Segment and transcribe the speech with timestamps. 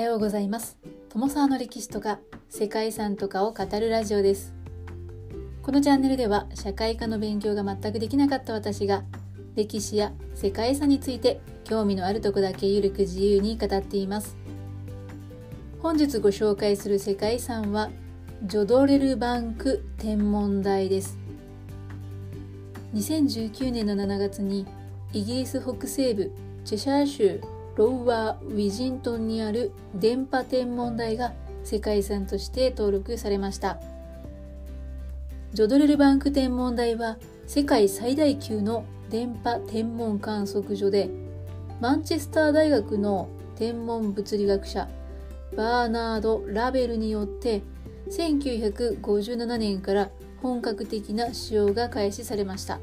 [0.00, 0.78] はようございます。
[1.10, 4.54] 友沢の歴史とか世界遺産とかを語るラジオです。
[5.62, 9.04] このチャンネルでは社会科の勉強が全くできなかった私が
[9.56, 14.38] 歴史や世界遺産について興味のあるとこだけゆるく自由に語っています。
[15.82, 17.90] 本日ご紹介する世界遺産は
[18.44, 21.18] ジョドレルバンク天文台です。
[22.94, 24.66] 2019年の7月に
[25.12, 26.32] イギリス北西部
[26.64, 27.42] チェシャー州
[27.76, 31.32] ロウワー・ウィジントンにある電波天文台が
[31.64, 33.78] 世界遺産として登録されました。
[35.52, 41.10] ジョドレルバンク天文台は世界最大級の電波天文観測所で
[41.80, 44.88] マンチェスター大学の天文物理学者
[45.56, 47.62] バーナード・ラベルによって
[48.10, 50.10] 1957年から
[50.40, 52.78] 本格的な使用が開始されました。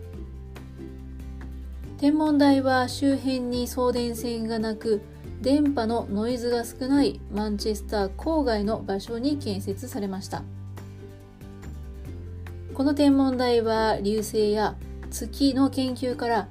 [1.97, 5.01] 天文台は周辺に送電線がなく
[5.41, 10.43] 電波のノイズが少ないマンチェスター郊外の場所に建設されました。
[12.75, 14.75] この天文台は流星や
[15.09, 16.47] 月の研究から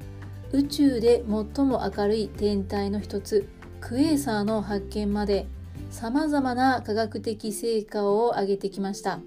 [0.50, 3.48] 宇宙で最も明るい天体の一つ
[3.80, 5.46] クエーサーの発見まで
[5.90, 9.20] さまざまな科学的成果を上げてきました。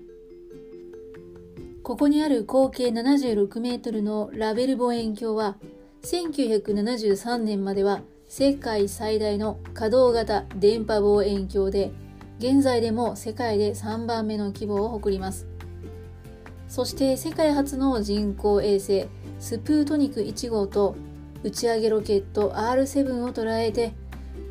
[1.81, 5.55] ここにある合計76メートルのラベル望遠鏡は
[6.03, 11.91] 1973年までは世界最大の可動型電波望遠鏡で
[12.39, 15.47] 現在でも世界で3番目の規模を誇ります。
[16.67, 19.07] そして世界初の人工衛星
[19.39, 20.95] スプートニク1号と
[21.43, 23.93] 打ち上げロケット R7 を捉えて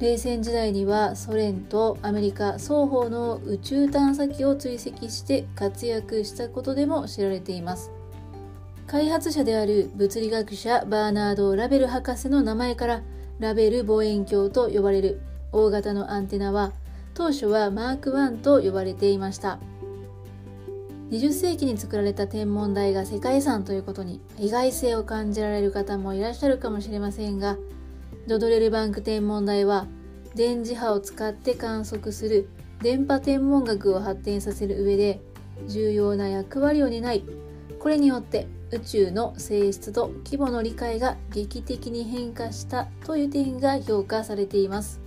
[0.00, 7.90] 冷戦時代にはソ連とアメリカ双方の宇宙探査機を追跡して活躍したことでも知られています。
[8.88, 13.02] 開発者である物理学者バーナード・ラベル博士の名前から
[13.38, 15.20] ラベル望遠鏡と呼ばれる
[15.52, 16.72] 大型のアンテナは
[17.14, 19.58] 当初はマーク1と呼ばれていました。
[21.10, 27.56] 20世紀に作られた天文台が世界遺産ということに意外性を感じられる方もいらっしゃるかもしれませんが
[28.26, 29.86] ドドレルバンク天文台は
[30.34, 32.50] 電磁波を使って観測する
[32.82, 35.22] 電波天文学を発展させる上で
[35.66, 37.24] 重要な役割を担い
[37.78, 45.00] これによって宇宙の性質と規模の理解が劇的に変化したという点が評価されています。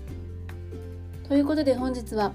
[1.28, 2.34] ということで本日は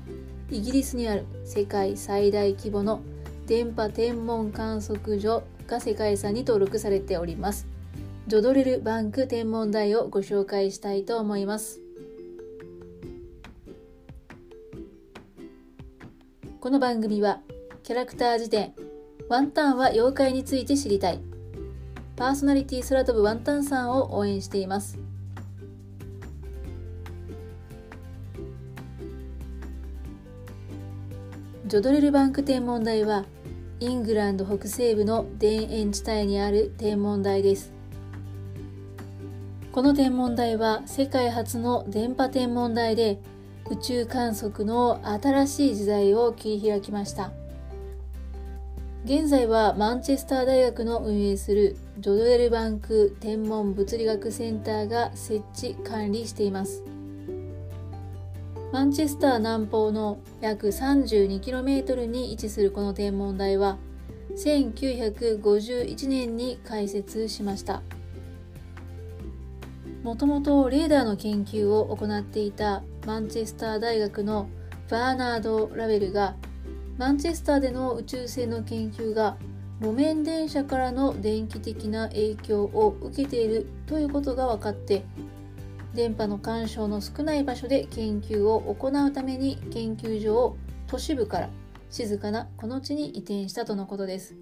[0.50, 3.00] イギリスにある世界最大規模の
[3.46, 7.66] 電波天文観測所が世界遺産に登録されております。
[8.28, 11.80] ジョドレルバンク天文台をご紹介したいと思います。
[16.60, 17.40] この番組は
[17.84, 18.74] キャラクター辞典
[19.28, 21.20] ワンタンは妖怪について知りたい。
[22.14, 24.98] パーソナリティ空飛ぶワンタンさんを応援しています。
[31.66, 33.24] ジョドレルバンク天文台は
[33.80, 37.72] イングランド北西部の田園地帯にある天文台です。
[39.72, 43.18] この天文台は世界初の電波天文台で
[43.68, 47.32] 宇宙観測の新しい時代を切り開きました。
[49.06, 56.82] 現在はマンチェスター大学の運営するジョドエルバンク天文物理学センターが設置管理しています。
[58.72, 63.78] マンチェスター南方の約 32km に位置するこの天文台は
[64.36, 67.82] 1951年に開設しました。
[70.02, 74.48] もともとレーダーの研究を行っていたマンチェスター大学の
[74.90, 76.34] バーナード・ラベルが
[76.98, 79.36] マンチェスターでの宇宙船の研究が
[79.80, 85.04] 路面電車からの電気的な影響を受けているということが分かって
[85.94, 90.56] 電波の干渉の少ない場所で研究を行うために研究所を
[90.86, 91.50] 都市部から
[91.90, 94.34] 静かなこの地に移転したとのことです。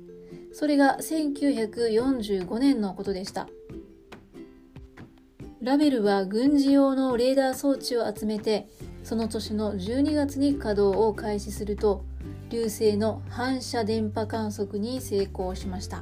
[0.53, 3.48] それが1945年のことでした。
[5.61, 8.69] ラベルは軍事用のレーダー装置を集めて
[9.02, 12.05] その年の12月に稼働を開始すると
[12.55, 16.01] 流星の反射電波観測に成功しました。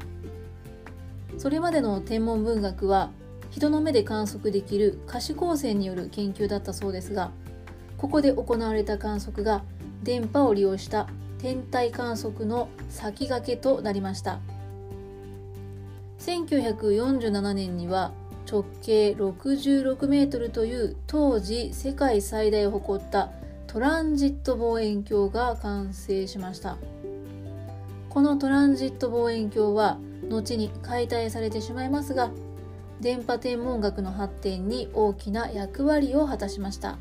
[1.38, 3.10] それまでの天文文学は
[3.50, 7.30] 人の目で観測できる可視光線による研究だったそうですが
[7.96, 9.64] ここで行われた観測が
[10.02, 11.08] 電波を利用した
[11.38, 14.38] 天体観測の先駆けとなりました。
[16.18, 18.12] 1947年には
[18.46, 23.30] 直径66メートルという当時世界最大を誇った
[23.72, 26.76] トランジット望遠鏡が完成しました。
[28.10, 29.98] このトランジット望遠鏡は
[30.28, 32.30] 後に解体されてしまいますが
[33.00, 36.98] 電波天文学の発展に大きな役割を果たしました。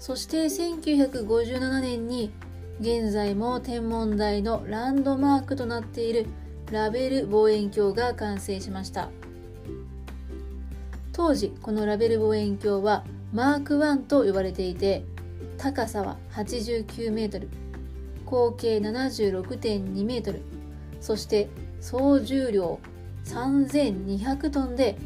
[0.00, 2.32] そして1957年に
[2.80, 6.26] 現在も天文台のランドマークとなっている
[6.72, 9.08] ラベル望遠鏡が完成しました。
[11.12, 15.04] 当時このラベル望遠鏡はマーク1と呼ばれていて
[15.58, 17.48] 高さは89メートル
[18.24, 20.42] 合計76.2メートル
[21.00, 21.48] そして
[21.80, 22.78] 総重量
[23.24, 24.96] 3200トンで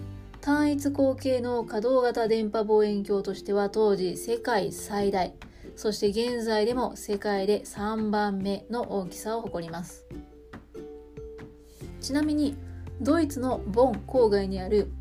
[0.41, 5.35] 単一口径の可動型電波望遠鏡としては当時世界最大
[5.75, 10.07] そして現在でも世界で3番目の大きさを誇ります。
[12.07, 12.57] ちなみに
[13.01, 14.93] ドイツのボン郊外にある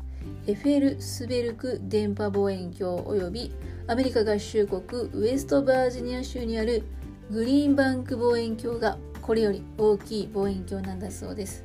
[0.46, 3.54] エフェルスベルク電波望遠鏡及び
[3.88, 6.84] アメリカ合衆国ウエストバージニア州にある
[7.30, 11.64] グリーンバンク望遠鏡がこれより大きい望遠鏡なんだそうです。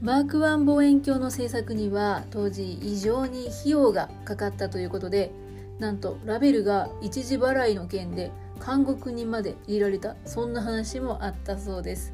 [0.00, 5.32] マーク1望遠鏡の製作には当時異常に費用がかかったということで
[5.80, 8.30] なんとラベルが一時払いの件で
[8.64, 10.16] 監獄にまで入れられた。
[10.24, 12.12] そんな話もあったそうです。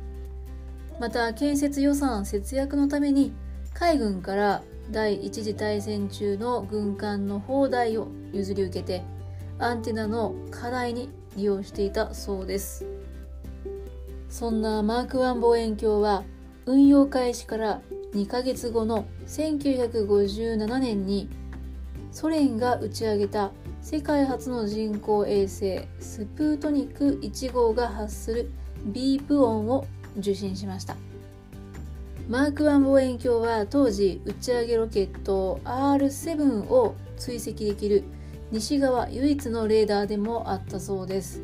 [1.01, 3.33] また建設予算節約のために
[3.75, 4.63] 海軍から
[4.93, 9.03] 第一次大戦中の軍艦の砲台を譲り受けて
[9.59, 12.87] アンテナの課題に利用していたそうです。
[14.29, 16.23] そんなマーク1望遠鏡は
[16.67, 17.81] 運用開始から
[18.15, 21.29] 2ヶ月後の1957年に
[22.13, 23.51] ソ連が打ち上げた
[23.83, 28.51] 世界初の人工衛星スプートニク1号が発する
[28.87, 29.85] ビープ音を
[30.17, 30.97] 受信しました。
[32.27, 38.05] マーク1望遠鏡は当時打ち上げロケット R7 を追跡できる
[38.51, 41.43] 西側唯一のレーダーでもあったそうです。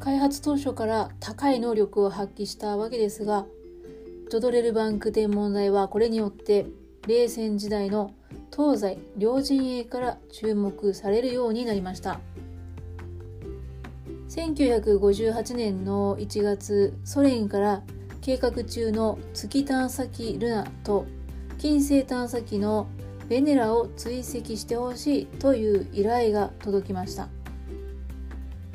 [0.00, 3.46] 開発当初から高い能力を発揮したわけですが
[4.30, 6.66] ジョドレルバンク天文台はこれによって
[7.06, 8.14] 冷戦時代の
[8.54, 12.20] 東西両陣営から注目されるようになりました。
[14.30, 17.82] 1958年の1月ソ連から
[18.28, 21.06] 計画中の月探査機ルナと
[21.56, 22.86] 金星探査機の
[23.26, 27.28] ベネラを追跡してほしいという依頼が届きました。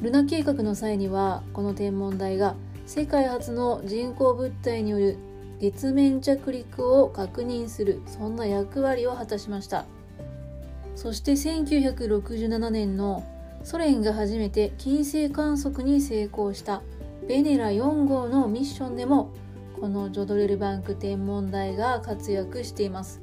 [0.01, 2.55] ルナ計画の際にはこの天文台が
[2.87, 5.17] 世界初の人工物体による
[5.59, 9.85] 月面着陸を確認するそんな役割を果たしました。
[10.95, 13.23] そして1967年の
[13.63, 16.81] ソ連が初めて金星観測に成功した
[17.27, 19.31] ベネラ4号のミッションでも
[19.83, 23.21] このジョドレルバンク天文台が活躍しています。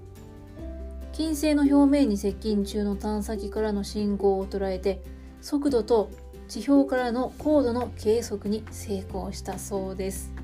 [1.11, 5.01] 金星の表面に接近中の探査機からの信号を捉えて
[5.41, 6.11] 速度と
[6.49, 10.35] 地表からの高度の計測に成功したそうです。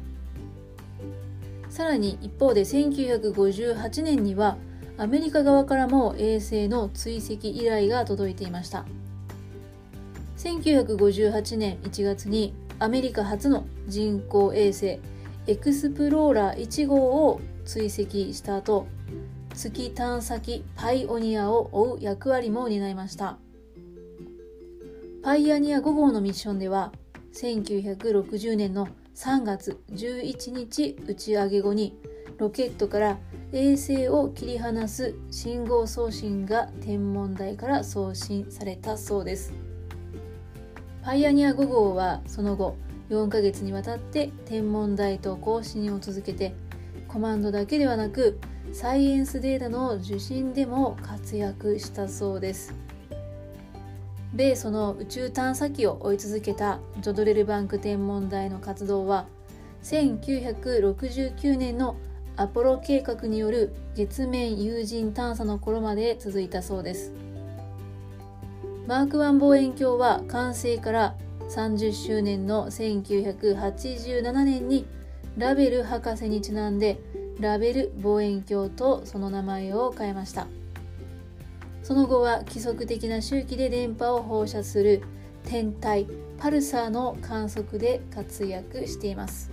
[1.69, 4.57] さらに一方で1958年には
[4.97, 8.87] アメリカ側からも衛星の追跡依頼が届いていました。
[10.39, 14.99] 1958年1月にアメリカ初の人工衛星
[15.49, 18.89] エクスプローラー1号を追跡した後
[19.55, 23.39] 月探査機パイオニアを追う役割も担いました。
[25.23, 26.93] パイオニア5号のミッションでは
[27.33, 31.97] 1960年の3月11日打ち上げ後に
[32.39, 33.19] ロケットから
[33.53, 39.53] 衛星を切り離す信号送信が天文台から送信されたそうです。
[41.03, 42.77] パイオニア5号はその後
[43.11, 46.55] 4ヶ月にわたって天文台と更新を続けて
[47.09, 48.39] コマンドだけではなく
[48.73, 52.75] サイエンスデータの受信でも活躍したそうです。
[54.35, 59.25] 米ソの宇宙探査機を追い続けたジョドレルバンク天文台の活動は
[59.83, 61.97] 1969年の
[62.37, 67.13] アポロ計画による月面有人探査の頃まで続いたそうです。
[68.87, 71.15] マーク1望遠鏡は完成から
[71.49, 74.87] 30周年の1987年に
[75.37, 76.99] ラベル博士にちなんで
[77.41, 80.47] ラベル望遠鏡とその名前を変えました。
[81.83, 85.03] その後は規則的な周期で電波を放射する
[85.45, 86.07] 天体
[86.39, 89.53] パルサーの観測で活躍しています。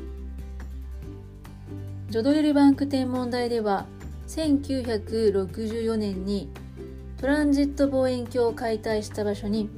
[2.09, 3.85] ジョドレルバンク天文台では
[4.27, 6.49] 1964年に
[7.17, 9.69] トランジット望遠鏡を解体した場所に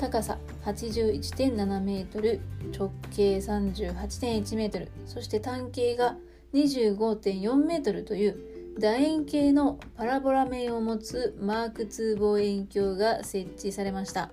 [0.00, 2.40] 高さ81.7メートル
[2.76, 6.16] 直径38.1メートルそして単径が
[6.54, 8.38] 25.4メートルという
[8.78, 14.30] 楕円形のパラボラ面を持つマーク2望遠鏡が設置されました。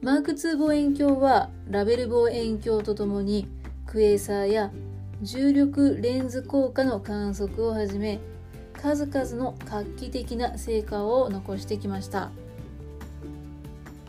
[0.00, 3.48] マーク2望遠鏡はラベル望遠鏡とともに
[3.84, 4.70] クエーサーや
[5.22, 8.20] 重力レンズ効果の観測をはじめ
[8.74, 12.30] 数々の画期的な成果を残してきました。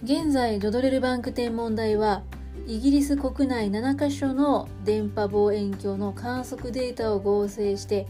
[0.03, 2.21] 現在ジョドレルバンク天文台は
[2.67, 8.05] イギリス国内7カ所の電波望遠鏡の観測データを合成して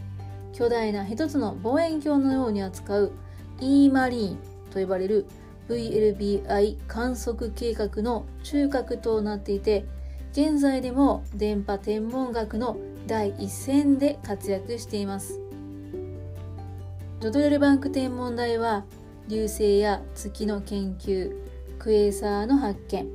[0.52, 3.12] 巨大な一つの望遠鏡のように扱う
[3.60, 4.38] E マリーン
[4.70, 5.24] と呼ばれる
[5.70, 9.86] VLBI 観測計画の中核となっていて
[10.32, 12.76] 現在でも電波天文学の
[13.06, 15.40] 第一線で活躍しています。
[17.20, 18.84] ジョドレルバンク天文台は
[19.26, 21.47] 流星や月の研究
[21.78, 23.08] クエーサーの発見。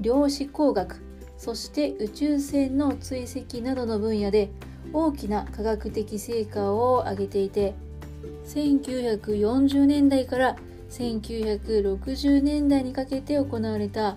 [0.00, 1.02] 量子工学。
[1.36, 4.50] そして宇宙船の追跡などの分野で
[4.92, 7.74] 大きな科学的成果を上げていて
[8.46, 10.56] 1940年代から
[10.90, 14.16] 1960年代にかけて行われた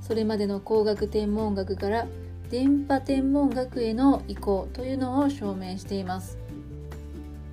[0.00, 2.06] それまでの工学天文学から
[2.50, 6.38] 電波天文学への移行というのを証明しています。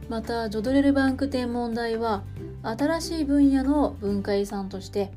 [0.09, 2.23] またジョドレルバンク天文台は
[2.63, 5.11] 新しい分野の文化遺産として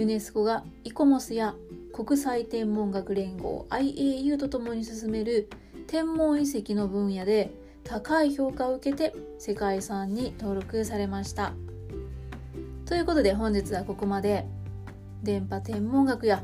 [0.00, 1.54] ユネスコがイコモスや
[1.92, 5.50] 国際天文学連合 IAU とともに進める
[5.88, 7.50] 天文遺跡の分野で
[7.84, 11.52] 高い評価を受けて世界遺産に登録されました。
[12.86, 14.46] ということで本日はここまで。
[15.22, 16.42] 電波天文学や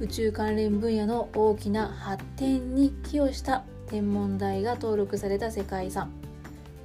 [0.00, 6.10] 宇宙関連分野の大きな発展に寄与した天文台が登録された世界遺産。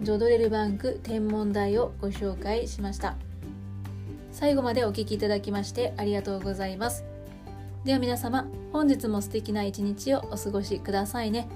[0.03, 3.15] ジョドレルバンク天文台をご紹介しました。
[4.31, 7.03] 最後までお聴きいただきましてありがとうございます
[7.83, 11.49] では皆様本日も素敵な一日をお過ごしくださいね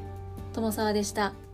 [0.54, 1.45] 友沢でした。